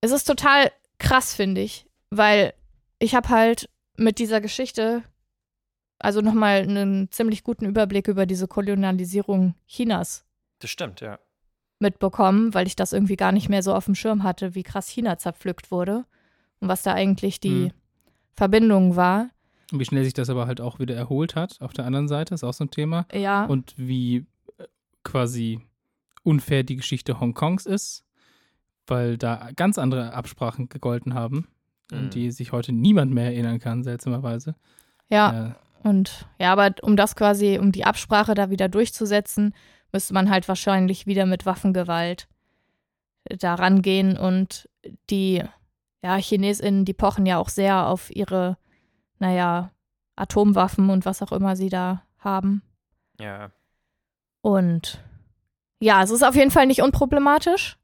[0.01, 2.55] Es ist total krass, finde ich, weil
[2.99, 3.69] ich habe halt
[3.99, 5.03] mit dieser Geschichte
[5.99, 10.25] also nochmal einen ziemlich guten Überblick über diese Kolonialisierung Chinas.
[10.61, 11.19] Das stimmt, ja.
[11.81, 14.89] Mitbekommen, weil ich das irgendwie gar nicht mehr so auf dem Schirm hatte, wie krass
[14.89, 16.07] China zerpflückt wurde
[16.61, 17.73] und was da eigentlich die hm.
[18.33, 19.29] Verbindung war.
[19.73, 22.35] Und wie schnell sich das aber halt auch wieder erholt hat, auf der anderen Seite,
[22.35, 23.07] ist auch so ein Thema.
[23.13, 23.47] Ja.
[23.47, 24.27] Und wie
[24.59, 24.67] äh,
[25.03, 25.61] quasi
[26.23, 28.05] unfair die Geschichte Hongkongs ist,
[28.87, 31.49] weil da ganz andere Absprachen gegolten haben,
[31.91, 31.99] mhm.
[31.99, 34.55] an die sich heute niemand mehr erinnern kann, seltsamerweise.
[35.09, 35.55] Ja.
[35.83, 39.55] Äh, und ja, aber um das quasi, um die Absprache da wieder durchzusetzen,
[39.93, 42.29] müsste man halt wahrscheinlich wieder mit Waffengewalt
[43.25, 44.69] da rangehen und
[45.11, 45.43] die
[46.03, 48.57] ja, ChinesInnen, die pochen ja auch sehr auf ihre,
[49.23, 49.71] naja,
[50.17, 52.63] Atomwaffen und was auch immer sie da haben.
[53.21, 53.51] Ja.
[54.43, 55.01] Und
[55.79, 57.79] ja, es ist auf jeden Fall nicht unproblematisch.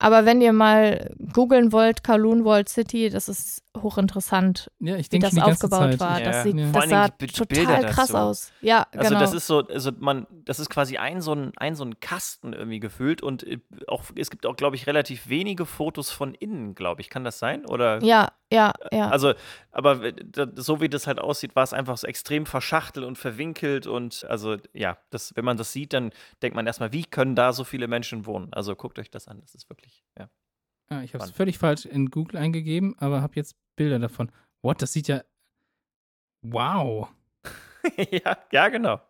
[0.00, 5.18] Aber wenn ihr mal googeln wollt, Kowloon Walled City, das ist hochinteressant, Ja, ich wie
[5.18, 6.00] das aufgebaut Zeit.
[6.00, 6.18] war.
[6.20, 6.24] Ja.
[6.26, 6.72] Das, sieht, Ja.
[6.72, 8.16] Vor das sah die Bilder total krass dazu.
[8.18, 8.52] aus.
[8.60, 9.20] Ja, Also genau.
[9.20, 12.52] das ist so, also man, das ist quasi ein so ein, ein so ein Kasten
[12.52, 16.74] irgendwie gefüllt und äh, auch, es gibt auch, glaube ich, relativ wenige Fotos von innen,
[16.74, 17.08] glaube ich.
[17.08, 17.64] Kann das sein?
[17.64, 18.02] Oder?
[18.02, 19.08] ja, ja, ja.
[19.08, 19.34] Also,
[19.72, 20.12] aber
[20.54, 24.56] so wie das halt aussieht, war es einfach so extrem verschachtelt und verwinkelt und also
[24.72, 26.12] ja, das, wenn man das sieht, dann
[26.42, 28.52] denkt man erstmal, wie können da so viele Menschen wohnen?
[28.52, 30.30] Also guckt euch das an, das ist wirklich, ja.
[30.88, 34.30] Ah, ich habe es völlig falsch in Google eingegeben, aber habe jetzt Bilder davon.
[34.62, 34.82] What?
[34.82, 35.22] Das sieht ja.
[36.42, 37.08] Wow.
[38.10, 39.00] ja, ja, genau.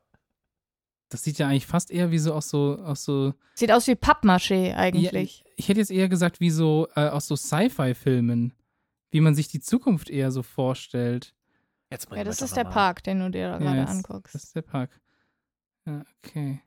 [1.09, 3.35] Das sieht ja eigentlich fast eher wie so aus so aus so.
[3.55, 5.41] Sieht aus wie Pappmaché eigentlich.
[5.45, 8.53] Ja, ich hätte jetzt eher gesagt wie so äh, aus so Sci-Fi-Filmen,
[9.15, 11.35] wie man sich die Zukunft eher so vorstellt.
[11.89, 14.35] Jetzt Ja, das ist der mal- Park, den du dir da gerade jetzt- anguckst.
[14.35, 14.91] Das ist der Park.
[15.87, 16.61] Ja, okay.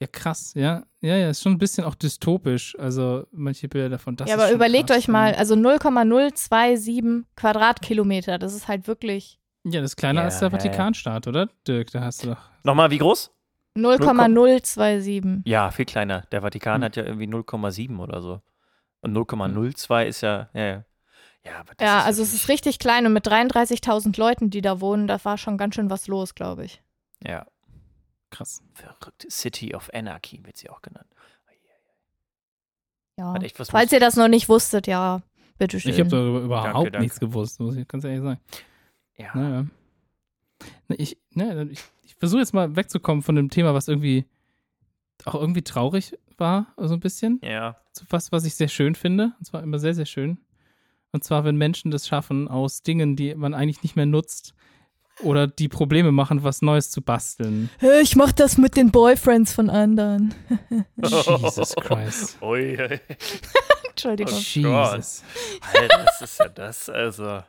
[0.00, 0.82] Ja, krass, ja.
[1.00, 2.76] Ja, ja, ist schon ein bisschen auch dystopisch.
[2.76, 4.16] Also manche Bilder davon.
[4.16, 5.38] Das ja, ist aber schon überlegt krass, euch mal, ja.
[5.38, 10.52] also 0,027 Quadratkilometer, das ist halt wirklich Ja, das ist kleiner Ja, als der ja,
[10.54, 10.58] ja.
[10.58, 11.48] Vatikanstaat, oder?
[11.68, 12.40] Dirk, da hast du doch.
[12.64, 13.30] Nochmal, wie groß?
[13.76, 15.42] 0,027.
[15.44, 16.22] Ja, viel kleiner.
[16.32, 16.84] Der Vatikan Hm.
[16.84, 18.40] hat ja irgendwie 0,7 oder so.
[19.02, 20.84] Und 0,02 ist ja, ja, ja.
[21.44, 24.60] Ja, aber das Ja, ist also es ist richtig klein und mit 33.000 Leuten, die
[24.60, 26.82] da wohnen, da war schon ganz schön was los, glaube ich.
[27.24, 27.46] Ja,
[28.30, 28.62] Krass.
[28.74, 29.26] verrückt.
[29.30, 31.08] City of Anarchy wird sie auch genannt.
[33.16, 33.34] Ja.
[33.34, 35.20] Hat echt was Falls ihr das noch nicht wusstet, ja,
[35.58, 35.92] bitteschön.
[35.92, 37.00] Ich habe darüber überhaupt danke.
[37.00, 38.40] nichts gewusst, muss ich ganz ehrlich sagen.
[39.16, 39.34] Ja.
[39.34, 39.66] Naja.
[40.88, 44.24] Ne, Ich, ne, ich, ich versuche jetzt mal wegzukommen von dem Thema, was irgendwie
[45.26, 47.40] auch irgendwie traurig war, so ein bisschen.
[47.42, 47.76] Ja.
[47.92, 49.32] Zu was, was ich sehr schön finde.
[49.38, 50.38] Und zwar immer sehr, sehr schön.
[51.12, 54.54] Und zwar, wenn Menschen das schaffen, aus Dingen, die man eigentlich nicht mehr nutzt
[55.22, 57.68] oder die Probleme machen, was Neues zu basteln.
[58.00, 60.34] Ich mach das mit den Boyfriends von anderen.
[61.02, 62.38] Jesus Christ.
[62.40, 63.00] Ui, ui.
[63.90, 64.34] Entschuldigung.
[64.34, 65.24] Oh Jesus.
[65.74, 67.42] Alter, das ist ja das, also.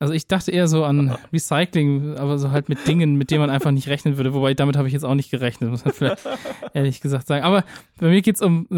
[0.00, 3.50] Also ich dachte eher so an Recycling, aber so halt mit Dingen, mit denen man
[3.50, 4.32] einfach nicht rechnen würde.
[4.32, 6.20] Wobei damit habe ich jetzt auch nicht gerechnet, muss man vielleicht
[6.72, 7.44] ehrlich gesagt sagen.
[7.44, 7.64] Aber
[7.98, 8.68] bei mir geht es um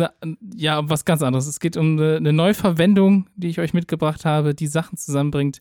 [0.55, 1.47] ja um was ganz anderes.
[1.47, 5.61] Es geht um eine, Neuverwendung, die ich euch mitgebracht habe, die Sachen zusammenbringt,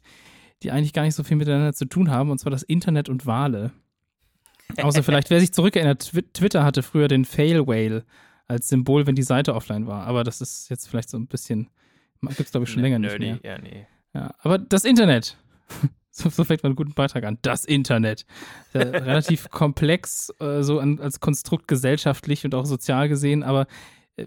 [0.63, 3.25] die eigentlich gar nicht so viel miteinander zu tun haben, und zwar das Internet und
[3.25, 3.71] Wale.
[4.81, 8.05] Außer vielleicht, wer sich zurückerinnert, Twi- Twitter hatte früher den Fail Whale
[8.47, 10.05] als Symbol, wenn die Seite offline war.
[10.07, 11.69] Aber das ist jetzt vielleicht so ein bisschen,
[12.21, 13.39] gibt es glaube ich schon länger nicht mehr.
[13.43, 13.85] Ja, nee.
[14.13, 15.37] Ja, aber das Internet.
[16.11, 17.37] So, so fängt man einen guten Beitrag an.
[17.43, 18.25] Das Internet.
[18.73, 23.67] Ja, relativ komplex, äh, so an, als Konstrukt gesellschaftlich und auch sozial gesehen, aber
[24.17, 24.25] äh,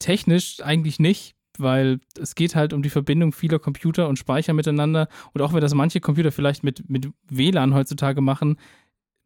[0.00, 5.06] technisch eigentlich nicht, weil es geht halt um die Verbindung vieler Computer und Speicher miteinander.
[5.32, 8.58] Und auch wenn das manche Computer vielleicht mit, mit WLAN heutzutage machen,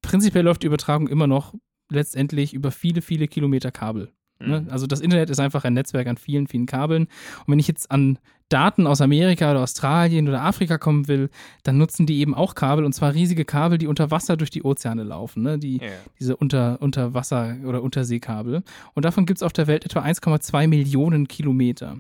[0.03, 1.55] prinzipiell läuft die Übertragung immer noch
[1.91, 4.13] letztendlich über viele, viele Kilometer Kabel.
[4.39, 4.63] Ne?
[4.63, 4.71] Mhm.
[4.71, 7.05] Also das Internet ist einfach ein Netzwerk an vielen, vielen Kabeln.
[7.05, 8.19] Und wenn ich jetzt an
[8.53, 11.31] Daten aus Amerika oder Australien oder Afrika kommen will,
[11.63, 14.63] dann nutzen die eben auch Kabel und zwar riesige Kabel, die unter Wasser durch die
[14.63, 15.59] Ozeane laufen, ne?
[15.59, 15.89] die, Ja.
[16.21, 18.63] diese unter, Unterwasser- oder Unterseekabel.
[18.95, 21.97] Und davon gibt es auf der Welt etwa 1,2 Millionen Kilometer.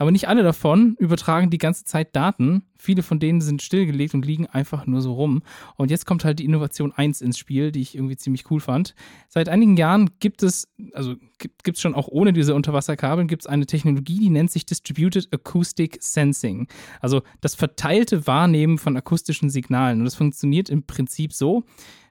[0.00, 2.62] Aber nicht alle davon übertragen die ganze Zeit Daten.
[2.78, 5.42] Viele von denen sind stillgelegt und liegen einfach nur so rum.
[5.76, 8.94] Und jetzt kommt halt die Innovation 1 ins Spiel, die ich irgendwie ziemlich cool fand.
[9.28, 13.46] Seit einigen Jahren gibt es, also gibt es schon auch ohne diese Unterwasserkabeln, gibt es
[13.46, 16.68] eine Technologie, die nennt sich Distributed Acoustic Sensing.
[17.00, 20.00] Also das verteilte Wahrnehmen von akustischen Signalen.
[20.00, 21.64] Und das funktioniert im Prinzip so,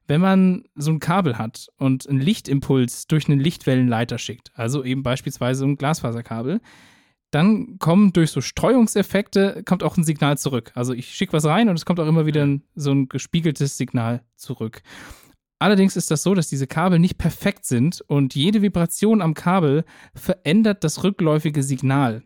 [0.08, 5.04] wenn man so ein Kabel hat und einen Lichtimpuls durch einen Lichtwellenleiter schickt, also eben
[5.04, 6.62] beispielsweise ein Glasfaserkabel,
[7.32, 10.72] dann kommen durch so Streuungseffekte, kommt auch ein Signal zurück.
[10.74, 13.78] Also ich schicke was rein und es kommt auch immer wieder ein, so ein gespiegeltes
[13.78, 14.82] Signal zurück.
[15.60, 19.84] Allerdings ist das so, dass diese Kabel nicht perfekt sind und jede Vibration am Kabel
[20.16, 22.24] verändert das rückläufige Signal.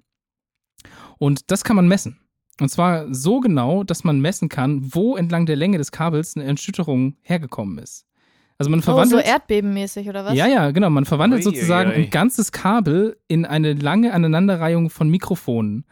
[1.24, 2.20] Und das kann man messen.
[2.60, 6.44] Und zwar so genau, dass man messen kann, wo entlang der Länge des Kabels eine
[6.44, 8.06] Erschütterung hergekommen ist.
[8.58, 9.26] Also man Oh, so verwandelt.
[9.26, 10.34] erdbebenmäßig, oder was?
[10.36, 10.90] Ja, ja, genau.
[10.90, 12.04] Man verwandelt Ui, sozusagen ui, ui.
[12.04, 15.86] ein ganzes Kabel in eine lange Aneinanderreihung von Mikrofonen.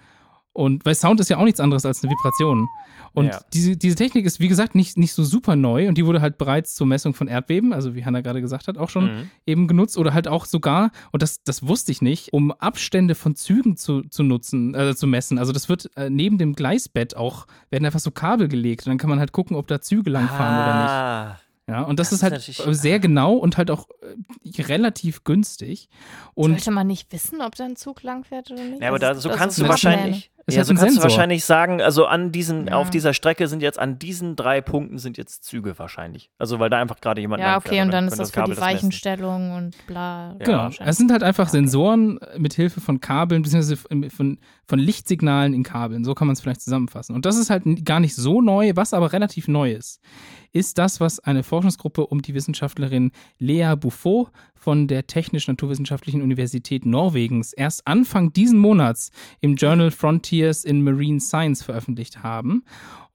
[0.54, 2.68] Und weil Sound ist ja auch nichts anderes als eine Vibration.
[3.14, 3.40] Und Ja.
[3.54, 6.38] diese, diese Technik ist, wie gesagt, nicht, nicht so super neu und die wurde halt
[6.38, 9.30] bereits zur Messung von Erdbeben, also wie Hannah gerade gesagt hat, auch schon Mhm.
[9.46, 13.36] eben genutzt oder halt auch sogar, und das, das wusste ich nicht, um Abstände von
[13.36, 15.38] Zügen zu, zu nutzen, äh, zu messen.
[15.38, 18.98] Also das wird äh, neben dem Gleisbett auch, werden einfach so Kabel gelegt und dann
[18.98, 20.92] kann man halt gucken, ob da Züge langfahren oder nicht.
[20.92, 24.62] Ah, Ja, und das, Das ist halt ist natürlich- sehr genau und halt auch äh,
[24.64, 25.88] relativ günstig.
[26.34, 28.82] Und Sollte man nicht wissen, ob da ein Zug lang fährt oder nicht?
[28.82, 31.04] Ja, aber da, so kannst du wahrscheinlich, Es ja, so kannst du Sensor.
[31.04, 32.76] wahrscheinlich sagen, also an diesen, Ja.
[32.78, 36.32] auf dieser Strecke sind jetzt an diesen drei Punkten sind jetzt Züge wahrscheinlich.
[36.40, 38.52] Also weil da einfach gerade jemand Ja, okay, und dann ist könnte das für die
[38.52, 38.62] das.
[38.62, 40.36] Weichenstellung und bla.
[40.40, 40.70] Ja, Genau.
[40.80, 41.58] Es sind halt einfach Ja, okay.
[41.60, 46.04] Sensoren mit Hilfe von Kabeln, beziehungsweise von, von, Lichtsignalen in Kabeln.
[46.04, 47.16] So kann man es vielleicht zusammenfassen.
[47.16, 50.00] Und das ist halt gar nicht so neu, was aber relativ neu ist,
[50.54, 54.30] ist das, was eine Forschungsgruppe um die Wissenschaftlerin Lea Buffo
[54.62, 61.64] von der Technisch-Naturwissenschaftlichen Universität Norwegens erst Anfang diesen Monats im Journal Frontiers in Marine Science
[61.64, 62.64] veröffentlicht haben.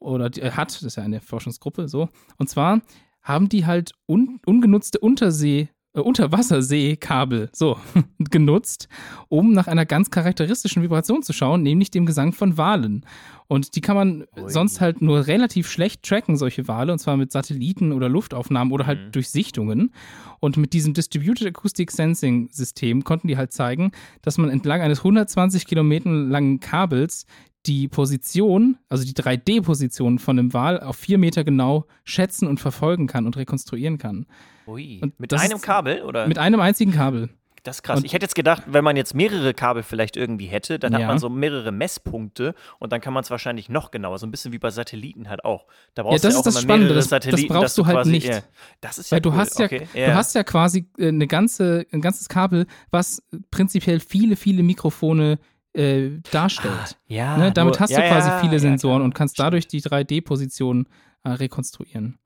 [0.01, 2.09] Oder äh, hat, das ist ja eine Forschungsgruppe, so.
[2.37, 2.81] Und zwar
[3.23, 7.79] haben die halt un, ungenutzte Untersee äh, Unterwasserseekabel so
[8.19, 8.89] genutzt,
[9.29, 13.05] um nach einer ganz charakteristischen Vibration zu schauen, nämlich dem Gesang von Walen.
[13.49, 14.49] Und die kann man Ui.
[14.51, 18.87] sonst halt nur relativ schlecht tracken, solche Wale, und zwar mit Satelliten oder Luftaufnahmen oder
[18.87, 19.13] halt Mhm.
[19.13, 19.93] durch Sichtungen.
[20.41, 25.03] Und mit diesem Distributed Acoustic Sensing System konnten die halt zeigen, dass man entlang eines
[25.05, 27.25] 120 Kilometer langen Kabels
[27.67, 33.07] die Position, also die 3D-Position von einem Wal auf vier Meter genau schätzen und verfolgen
[33.07, 34.27] kann und rekonstruieren kann.
[34.67, 34.99] Ui.
[35.03, 36.27] Und Mit das einem ist- Kabel oder?
[36.27, 37.29] Mit einem einzigen Kabel.
[37.63, 37.99] das ist krass.
[37.99, 41.01] und- ich hätte jetzt gedacht, wenn man jetzt mehrere Kabel vielleicht irgendwie hätte, dann Ja.
[41.01, 44.31] hat man so mehrere Messpunkte und dann kann man es wahrscheinlich noch genauer, so ein
[44.31, 45.67] bisschen wie bei Satelliten halt auch.
[45.95, 47.87] Da Ja, brauchst das du ja ist auch das Spannende, das- das brauchst dass du
[47.87, 48.29] halt quasi, nicht.
[48.29, 48.41] Ja,
[48.81, 49.37] das ist ja Weil du cool.
[49.37, 49.89] hast ja, okay.
[49.95, 55.39] du hast ja quasi äh, eine ganze, ein ganzes Kabel, was prinzipiell viele, viele Mikrofone
[55.75, 56.97] äh, darstellt.
[57.09, 57.51] ja, ne?
[57.53, 59.05] Damit nur- hast ja, du quasi ja, viele ja, Sensoren klar.
[59.05, 60.87] und kannst dadurch die 3D-Position
[61.25, 62.19] äh, rekonstruieren.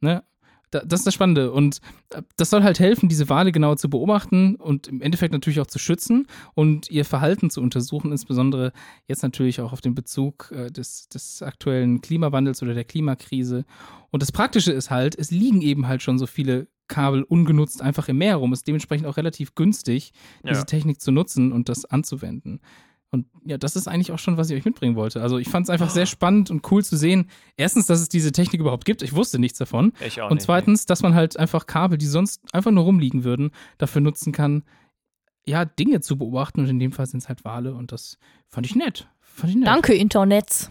[0.00, 0.22] Ne?
[0.72, 1.52] Da, das ist das Spannende.
[1.52, 1.78] Und
[2.10, 5.66] äh, das soll halt helfen, diese Wale genau zu beobachten und im Endeffekt natürlich auch
[5.68, 8.72] zu schützen und ihr Verhalten zu untersuchen, insbesondere
[9.06, 13.64] jetzt natürlich auch auf den Bezug äh, des, des aktuellen Klimawandels oder der Klimakrise.
[14.10, 18.08] Und das Praktische ist halt, es liegen eben halt schon so viele Kabel ungenutzt einfach
[18.08, 18.52] im Meer rum.
[18.52, 20.64] Es ist dementsprechend auch relativ günstig, diese Ja.
[20.64, 22.60] Technik zu nutzen und das anzuwenden.
[23.14, 25.20] Und ja, das ist eigentlich auch schon, was ich euch mitbringen wollte.
[25.20, 27.28] Also ich fand es einfach sehr spannend und cool zu sehen.
[27.58, 29.02] Erstens, dass es diese Technik überhaupt gibt.
[29.02, 29.92] Ich wusste nichts davon.
[30.04, 33.22] Ich auch Und nicht, zweitens, dass man halt einfach Kabel, die sonst einfach nur rumliegen
[33.22, 34.62] würden, dafür nutzen kann,
[35.44, 36.60] ja, Dinge zu beobachten.
[36.60, 37.74] Und in dem Fall sind es halt Wale.
[37.74, 38.16] Und das
[38.48, 39.08] fand ich nett.
[39.20, 39.68] Fand ich nett.
[39.68, 40.70] Danke, Internet.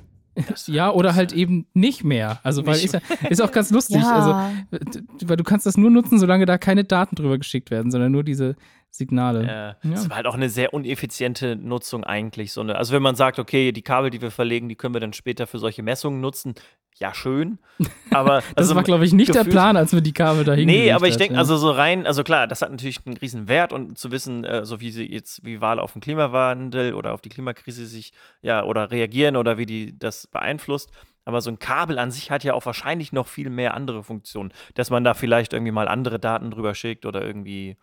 [0.65, 2.39] Ja, oder halt eben nicht mehr.
[2.43, 4.01] Also, weil ist, ja, ist auch ganz lustig.
[4.01, 4.51] Ja.
[4.71, 8.11] Also, weil du kannst das nur nutzen, solange da keine Daten drüber geschickt werden, sondern
[8.11, 8.55] nur diese
[8.91, 9.45] Signale.
[9.45, 9.67] Ja.
[9.67, 9.75] Ja.
[9.83, 12.51] Das war halt auch eine sehr uneffiziente Nutzung eigentlich.
[12.53, 14.99] So eine, also wenn man sagt, okay, die Kabel, die wir verlegen, die können wir
[15.01, 16.53] dann später für solche Messungen nutzen,
[16.97, 17.57] ja schön.
[18.11, 20.65] Aber Das also, war, glaube ich, nicht der gefühlt- Plan, als wir die Kabel dahin
[20.67, 23.47] Nee, aber ich denke, hat, also so rein, also klar, das hat natürlich einen riesen
[23.47, 27.13] Wert und zu wissen, äh, so wie sie jetzt, wie Wale auf den Klimawandel oder
[27.13, 30.91] auf die Klimakrise sich, ja, oder reagieren oder wie die das beeinflusst.
[31.23, 34.51] Aber so ein Kabel an sich hat ja auch wahrscheinlich noch viel mehr andere Funktionen,
[34.73, 37.77] dass man da vielleicht irgendwie mal andere Daten drüber schickt oder irgendwie,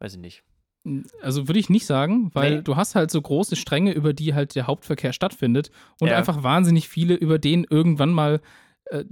[0.00, 0.42] weiß ich nicht.
[1.20, 2.62] Also würde ich nicht sagen, weil Nee.
[2.62, 6.16] du hast halt so große Stränge, über die halt der Hauptverkehr stattfindet und Ja.
[6.16, 8.40] einfach wahnsinnig viele, über denen irgendwann mal
[8.90, 9.04] äh,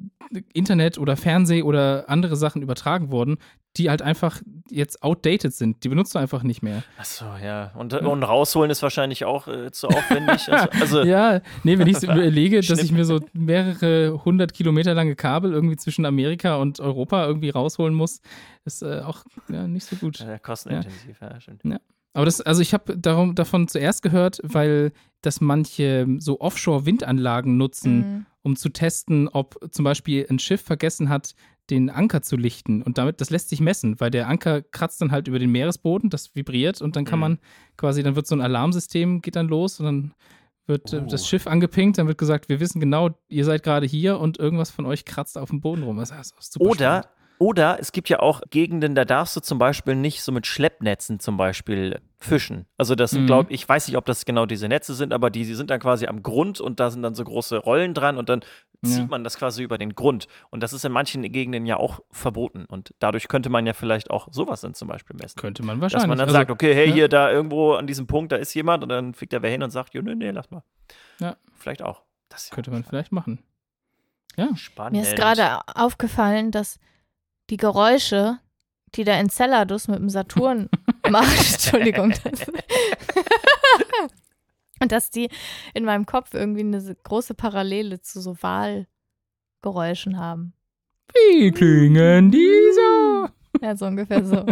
[0.53, 3.39] Internet oder Fernseh oder andere Sachen übertragen wurden,
[3.77, 5.85] die halt einfach jetzt outdated sind.
[5.85, 6.83] Die benutzt du einfach nicht mehr.
[6.99, 7.73] Achso, ja.
[7.75, 10.49] Und, und rausholen ist wahrscheinlich auch äh, zu aufwendig.
[10.59, 15.15] Also, also Ja, nee, wenn ich überlege, dass ich mir so mehrere hundert Kilometer lange
[15.15, 18.21] Kabel irgendwie zwischen Amerika und Europa irgendwie rausholen muss,
[18.65, 20.21] ist äh, auch ja, nicht so gut.
[20.21, 21.65] äh, kostenintensiv, ja, stimmt.
[22.15, 24.93] Aber das, also ich habe darum davon zuerst gehört, weil
[25.23, 28.27] das manche so Offshore-Windanlagen nutzen, Mhm.
[28.43, 31.35] um zu testen, ob zum Beispiel ein Schiff vergessen hat,
[31.71, 32.83] den Anker zu lichten.
[32.83, 36.09] Und damit, das lässt sich messen, weil der Anker kratzt dann halt über den Meeresboden,
[36.09, 37.23] das vibriert und dann kann Mhm.
[37.23, 37.39] man
[37.77, 40.15] quasi, dann wird so ein Alarmsystem, geht dann los und dann
[40.67, 41.07] wird äh, Oh.
[41.07, 44.71] das Schiff angepinkt, dann wird gesagt, wir wissen genau, ihr seid gerade hier und irgendwas
[44.71, 45.97] von euch kratzt auf dem Boden rum.
[45.99, 47.07] Das ist super Oder, spannend.
[47.39, 51.21] Oder es gibt ja auch Gegenden, da darfst du zum Beispiel nicht so mit Schleppnetzen
[51.21, 52.67] zum Beispiel fischen.
[52.77, 53.27] Also das sind, Mhm.
[53.27, 55.79] glaube ich, weiß nicht, ob das genau diese Netze sind, aber die, die sind dann
[55.81, 58.41] quasi am Grund und da sind dann so große Rollen dran und dann
[58.85, 59.07] zieht Ja.
[59.07, 60.27] man das quasi über den Grund.
[60.51, 62.65] Und das ist in manchen Gegenden ja auch verboten.
[62.65, 65.37] Und dadurch könnte man ja vielleicht auch sowas dann zum Beispiel messen.
[65.41, 66.03] Könnte man wahrscheinlich.
[66.05, 66.95] Dass man dann Also, sagt, okay, hey, ja.
[66.95, 69.63] hier, da irgendwo an diesem Punkt, da ist jemand und dann fliegt da wer hin
[69.63, 70.63] und sagt, jo, nee, nee, lass mal.
[71.21, 71.37] Ja.
[71.57, 72.03] Vielleicht auch.
[72.29, 73.39] Das Könnte man vielleicht machen.
[74.37, 74.55] Ja.
[74.57, 74.93] spannend.
[74.93, 76.79] Mir ist gerade aufgefallen, dass
[77.51, 78.39] die Geräusche,
[78.95, 80.69] die der Enceladus mit dem Saturn
[81.11, 82.13] macht, Entschuldigung,
[84.81, 85.29] und dass die
[85.75, 90.53] in meinem Kopf irgendwie eine große Parallele zu so Wahlgeräuschen haben.
[91.15, 93.33] Wie klingen diese?
[93.61, 94.47] Ja, so ungefähr so.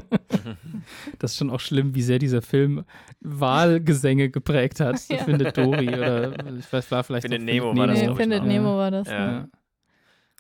[1.21, 2.85] Das ist schon auch schlimm, wie sehr dieser Film
[3.21, 5.09] Wahlgesänge geprägt hat.
[5.09, 5.19] Ja.
[5.19, 8.49] Findet Dory oder ich weiß, war vielleicht Findet Nemo Findet war das, ich, Findet noch.
[8.49, 9.07] Nemo war das.
[9.07, 9.31] Ja.
[9.31, 9.51] ne?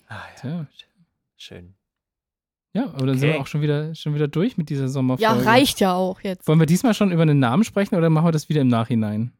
[0.09, 0.67] Ah, ja.
[1.37, 1.76] Schön.
[2.77, 3.41] Ja, aber dann sind wir Okay.
[3.43, 5.23] auch schon wieder, schon wieder durch mit dieser Sommerfolge.
[5.23, 6.47] Ja, reicht ja auch jetzt.
[6.47, 9.33] Wollen wir diesmal schon über einen Namen sprechen oder machen wir das wieder im Nachhinein?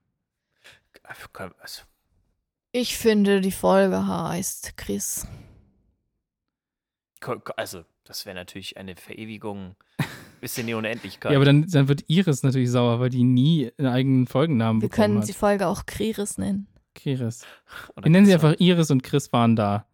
[2.73, 5.27] Ich finde, die Folge heißt Chris.
[7.57, 9.77] also, das wäre natürlich eine Verewigung
[10.41, 11.33] bis in die Unendlichkeit.
[11.33, 14.89] Ja, aber dann, dann wird Iris natürlich sauer, weil die nie einen eigenen Folgennamen Wir
[14.89, 15.29] bekommen können hat.
[15.29, 16.67] die Folge auch Kriris nennen.
[17.05, 17.45] Iris.
[17.97, 19.87] Oder Wir nennen sie einfach Iris und Chris waren da.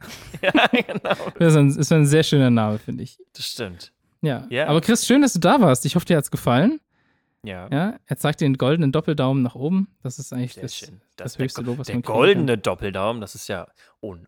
[0.42, 1.30] Ja, genau.
[1.38, 3.18] Das ist ein, ist ein sehr schöner Name, finde ich.
[3.34, 3.92] Das stimmt.
[4.22, 4.46] Ja.
[4.50, 4.66] Ja.
[4.68, 5.84] Aber Chris, schön, dass du da warst.
[5.86, 6.80] Ich hoffe, dir hat's gefallen.
[7.42, 7.68] Ja.
[7.70, 9.88] Ja, er zeigt den goldenen Doppeldaumen nach oben.
[10.02, 11.00] Das ist eigentlich Sehr das, schön.
[11.16, 13.66] das der höchste Lob, was Der man kriegen goldene Doppeldaum, das ist ja.
[14.00, 14.16] Oh.
[14.16, 14.26] Mir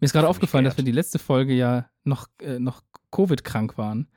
[0.00, 4.08] ist gerade aufgefallen, dass wir die letzte Folge ja noch, äh, noch Covid-krank waren.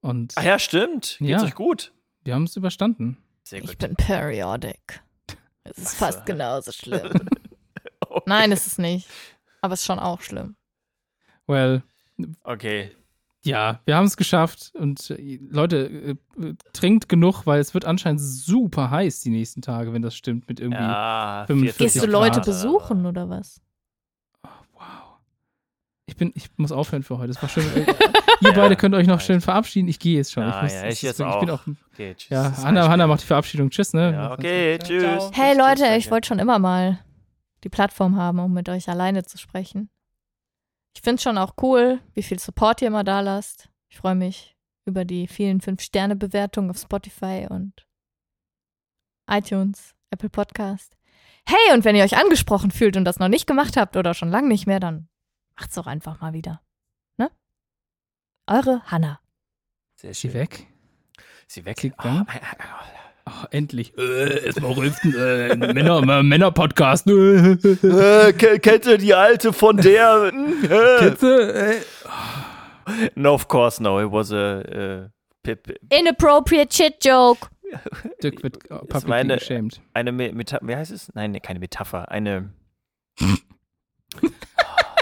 [0.00, 1.16] Und Ach ja, stimmt.
[1.18, 1.42] Geht's Ja.
[1.42, 1.92] euch gut?
[2.24, 3.18] wir haben es überstanden.
[3.44, 3.78] Sehr Ich gut.
[3.78, 5.02] bin periodic.
[5.64, 7.10] Es ist Was fast genauso schlimm.
[8.08, 8.22] Okay.
[8.26, 9.08] Nein, ist es nicht.
[9.66, 10.54] Aber es ist schon auch schlimm.
[11.48, 11.82] Well,
[12.44, 12.90] Okay.
[13.42, 14.70] ja, wir haben es geschafft.
[14.74, 19.92] Und äh, Leute, äh, trinkt genug, weil es wird anscheinend super heiß die nächsten Tage,
[19.92, 20.80] wenn das stimmt mit irgendwie.
[20.82, 22.06] Ja, 45 Gehst du.
[22.10, 22.46] Leute Grad.
[22.46, 23.60] besuchen oder was?
[24.42, 25.18] Wow.
[26.06, 27.32] Ich bin, ich muss aufhören für heute.
[27.32, 27.64] Es war schön.
[28.42, 29.88] Äh, Ihr beide könnt euch noch schön verabschieden.
[29.88, 30.42] Ich gehe jetzt schon.
[30.42, 31.60] Ja, ich muss, ja, ich jetzt Ich bin auch.
[31.62, 32.28] auch Okay, tschüss.
[32.28, 33.70] ja, Hanna, Hanna macht die Verabschiedung.
[33.70, 34.12] Tschüss, ne?
[34.12, 35.30] Ja, okay, tschüss.
[35.32, 36.98] Hey Leute, ich wollte schon immer mal
[37.66, 39.90] die Plattform haben, um mit euch alleine zu sprechen.
[40.94, 43.68] Ich finde es schon auch cool, wie viel Support ihr immer da lasst.
[43.88, 47.84] Ich freue mich über die vielen 5-Sterne-Bewertungen auf Spotify und
[49.28, 50.96] iTunes, Apple Podcast.
[51.44, 54.30] Hey, und wenn ihr euch angesprochen fühlt und das noch nicht gemacht habt oder schon
[54.30, 55.08] lange nicht mehr, dann
[55.58, 56.62] macht's doch einfach mal wieder.
[57.16, 57.32] Ne?
[58.46, 59.18] Eure Hanna.
[59.96, 60.40] Sehr Ist sie schön.
[60.40, 60.68] weg?
[61.48, 61.78] Sie weg.
[61.78, 62.22] Klickt Oh,
[63.28, 63.96] oh, endlich.
[63.98, 65.14] Äh, erstmal rülpsen.
[65.14, 67.06] Äh, Männer, Männer-Podcast.
[67.08, 70.32] Äh, Äh, ke- kennt ihr die alte von der?
[70.32, 70.98] Äh.
[71.10, 73.10] Kitze, äh.
[73.14, 74.00] no, of course, no.
[74.00, 75.08] It was a uh,
[75.42, 77.48] pip, Inappropriate Shit Joke.
[78.22, 79.80] Dirk wird äh, publicly war eine- geschämt.
[79.92, 81.12] eine Me Meta wie heißt es?
[81.14, 82.10] Nein, keine Metapher.
[82.10, 82.50] Eine.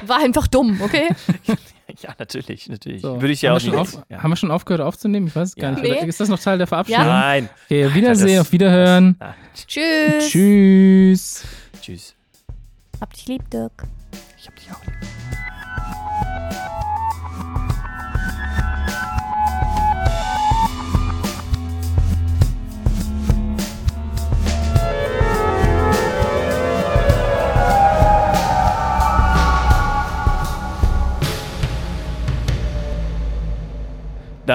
[0.07, 1.09] War einfach dumm, okay?
[2.03, 3.03] Ja, natürlich, natürlich.
[3.03, 3.21] So.
[3.21, 3.95] Würde ich ja haben auch wir schon nicht.
[3.99, 4.23] auf, ja.
[4.23, 5.29] Haben wir schon aufgehört aufzunehmen?
[5.29, 5.77] Ich weiß es gar Ja.
[5.81, 5.90] nicht.
[5.93, 6.09] Oder Nee.
[6.09, 7.05] Ist das noch Teil der Verabschiedung?
[7.07, 7.49] Nein.
[7.67, 9.17] Okay, Wiedersehen, Das- auf Wiederhören.
[9.21, 10.29] Ah, Tschüss.
[10.29, 11.45] Tschüss.
[11.81, 12.14] tschüss.
[13.01, 13.85] Hab dich lieb, Dirk.
[14.37, 15.09] Ich hab dich auch lieb.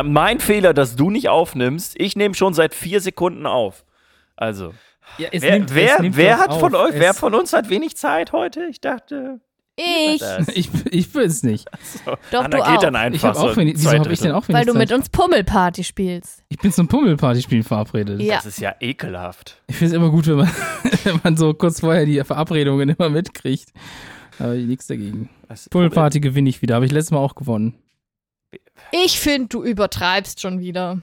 [0.04, 1.95] Mein Fehler, dass du nicht aufnimmst.
[1.97, 3.84] Ich nehme schon seit vier Sekunden auf.
[4.36, 4.73] Also,
[5.17, 6.89] Ja, es wer, nimmt- es wer, nimmt wer hat von auf.
[6.89, 8.65] euch, wer Es- von uns hat wenig Zeit heute?
[8.69, 9.39] Ich dachte,
[9.75, 10.21] Ich.
[10.56, 11.67] Ich, ich will es nicht.
[12.06, 12.82] So, Doch, Anna du geht auch.
[12.82, 13.75] dann einfach Ich habe auch so wenig.
[13.78, 14.80] Wieso habe ich denn auch wenig weil du Zeit?
[14.80, 16.43] mit uns Pummelparty spielst.
[16.49, 18.21] Ich bin zum Pummelpartyspielen verabredet.
[18.21, 18.36] Ja.
[18.36, 19.62] Das ist ja ekelhaft.
[19.67, 20.52] Ich finde es immer gut, wenn man,
[21.04, 23.69] wenn man so kurz vorher die Verabredungen immer mitkriegt.
[24.38, 25.30] Aber nichts dagegen.
[25.69, 26.75] Pummelparty gewinne ich wieder.
[26.75, 27.75] Habe ich letztes Mal auch gewonnen.
[28.92, 31.00] Ich finde, du übertreibst schon wieder.